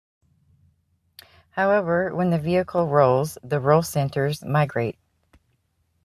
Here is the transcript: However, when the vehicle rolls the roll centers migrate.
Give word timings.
However, 1.51 2.09
when 2.15 2.31
the 2.31 2.39
vehicle 2.39 2.87
rolls 2.87 3.37
the 3.43 3.59
roll 3.59 3.83
centers 3.83 4.43
migrate. 4.43 4.97